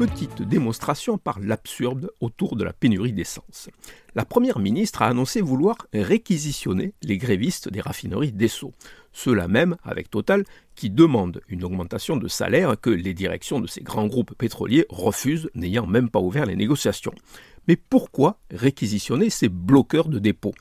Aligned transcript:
Petite 0.00 0.40
démonstration 0.40 1.18
par 1.18 1.40
l'absurde 1.40 2.10
autour 2.20 2.56
de 2.56 2.64
la 2.64 2.72
pénurie 2.72 3.12
d'essence. 3.12 3.68
La 4.14 4.24
première 4.24 4.58
ministre 4.58 5.02
a 5.02 5.08
annoncé 5.08 5.42
vouloir 5.42 5.76
réquisitionner 5.92 6.94
les 7.02 7.18
grévistes 7.18 7.68
des 7.68 7.82
raffineries 7.82 8.32
d'Esso. 8.32 8.72
Ceux-là 9.12 9.46
même, 9.46 9.76
avec 9.84 10.08
Total, 10.08 10.44
qui 10.74 10.88
demandent 10.88 11.42
une 11.48 11.64
augmentation 11.64 12.16
de 12.16 12.28
salaire 12.28 12.80
que 12.80 12.88
les 12.88 13.12
directions 13.12 13.60
de 13.60 13.66
ces 13.66 13.82
grands 13.82 14.06
groupes 14.06 14.34
pétroliers 14.38 14.86
refusent, 14.88 15.50
n'ayant 15.54 15.86
même 15.86 16.08
pas 16.08 16.20
ouvert 16.20 16.46
les 16.46 16.56
négociations. 16.56 17.12
Mais 17.68 17.76
pourquoi 17.76 18.38
réquisitionner 18.50 19.28
ces 19.28 19.50
bloqueurs 19.50 20.08
de 20.08 20.18
dépôt 20.18 20.54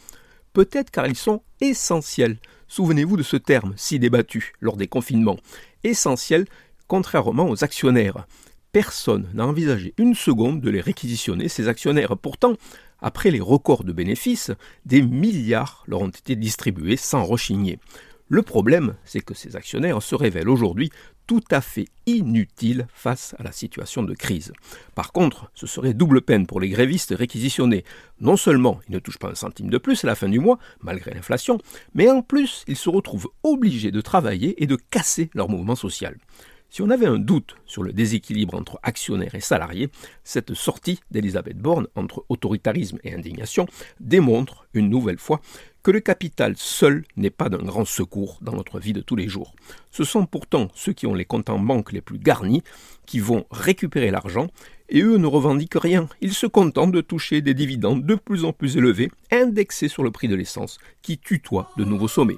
Peut-être 0.52 0.92
car 0.92 1.08
ils 1.08 1.16
sont 1.16 1.44
essentiels. 1.62 2.40
Souvenez-vous 2.68 3.16
de 3.16 3.24
ce 3.24 3.38
terme 3.38 3.72
si 3.78 4.00
débattu 4.00 4.52
lors 4.60 4.76
des 4.76 4.90
confinements. 4.90 5.40
Essentiels 5.86 6.46
contrairement 6.90 7.50
aux 7.50 7.64
actionnaires. 7.64 8.26
Personne 8.72 9.28
n'a 9.34 9.48
envisagé 9.48 9.96
une 9.98 10.14
seconde 10.14 10.62
de 10.62 10.70
les 10.70 10.82
réquisitionner, 10.82 11.48
ces 11.48 11.68
actionnaires. 11.68 12.16
Pourtant, 12.18 12.54
après 13.02 13.32
les 13.32 13.40
records 13.40 13.84
de 13.84 13.94
bénéfices, 13.94 14.52
des 14.86 15.02
milliards 15.02 15.84
leur 15.88 16.02
ont 16.02 16.10
été 16.10 16.36
distribués 16.36 16.98
sans 16.98 17.24
rechigner. 17.24 17.80
Le 18.28 18.44
problème, 18.44 18.96
c'est 19.06 19.22
que 19.22 19.34
ces 19.34 19.56
actionnaires 19.56 20.04
se 20.04 20.14
révèlent 20.14 20.50
aujourd'hui 20.50 20.92
tout 21.26 21.42
à 21.50 21.62
fait 21.62 21.88
inutiles 22.06 22.88
face 22.94 23.36
à 23.40 23.44
la 23.44 23.52
situation 23.52 24.04
de 24.04 24.14
crise. 24.14 24.54
Par 24.94 25.12
contre, 25.12 25.50
ce 25.56 25.66
serait 25.66 25.96
double 25.96 26.22
peine 26.22 26.46
pour 26.46 26.60
les 26.60 26.70
grévistes 26.70 27.14
réquisitionnés. 27.18 27.84
Non 28.22 28.38
seulement 28.38 28.80
ils 28.88 28.94
ne 28.94 29.00
touchent 29.00 29.18
pas 29.18 29.30
un 29.30 29.36
centime 29.36 29.70
de 29.72 29.78
plus 29.80 30.04
à 30.04 30.08
la 30.08 30.16
fin 30.16 30.30
du 30.30 30.40
mois, 30.40 30.60
malgré 30.82 31.12
l'inflation, 31.12 31.60
mais 31.96 32.10
en 32.10 32.22
plus 32.22 32.64
ils 32.68 32.76
se 32.76 32.90
retrouvent 32.90 33.30
obligés 33.42 33.92
de 33.92 34.02
travailler 34.02 34.62
et 34.62 34.68
de 34.68 34.76
casser 34.76 35.32
leur 35.34 35.50
mouvement 35.50 35.76
social. 35.76 36.18
Si 36.70 36.84
on 36.84 36.90
avait 36.92 37.08
un 37.08 37.18
doute 37.18 37.56
sur 37.66 37.82
le 37.82 37.94
déséquilibre 37.94 38.54
entre 38.54 38.80
actionnaires 38.84 39.34
et 39.34 39.40
salariés, 39.40 39.90
cette 40.24 40.54
sortie 40.54 41.00
d'Elisabeth 41.10 41.58
Borne 41.58 41.88
entre 41.96 42.26
autoritarisme 42.30 43.00
et 43.04 43.14
indignation 43.14 43.66
démontre 44.00 44.68
une 44.74 44.90
nouvelle 44.90 45.18
fois 45.18 45.42
que 45.82 45.92
le 45.92 46.00
capital 46.00 46.54
seul 46.58 47.06
n'est 47.16 47.30
pas 47.30 47.50
d'un 47.50 47.64
grand 47.64 47.86
secours 47.86 48.38
dans 48.42 48.54
notre 48.54 48.80
vie 48.80 48.94
de 48.94 49.02
tous 49.02 49.16
les 49.16 49.28
jours. 49.28 49.56
Ce 49.92 50.04
sont 50.04 50.26
pourtant 50.26 50.68
ceux 50.76 50.94
qui 50.94 51.08
ont 51.08 51.16
les 51.16 51.26
comptes 51.26 51.50
en 51.50 51.58
banque 51.58 51.92
les 51.92 52.02
plus 52.02 52.20
garnis 52.20 52.64
qui 53.06 53.20
vont 53.20 53.46
récupérer 53.50 54.12
l'argent 54.12 54.50
et 54.90 55.02
eux 55.02 55.18
ne 55.18 55.28
revendiquent 55.28 55.80
rien. 55.80 56.08
Ils 56.22 56.34
se 56.34 56.46
contentent 56.46 56.92
de 56.92 57.02
toucher 57.02 57.42
des 57.42 57.54
dividendes 57.54 58.06
de 58.06 58.16
plus 58.16 58.46
en 58.46 58.54
plus 58.54 58.78
élevés, 58.78 59.12
indexés 59.32 59.88
sur 59.88 60.04
le 60.04 60.12
prix 60.12 60.28
de 60.28 60.36
l'essence, 60.36 60.80
qui 61.02 61.18
tutoient 61.18 61.72
de 61.78 61.86
nouveaux 61.86 62.08
sommets. 62.08 62.38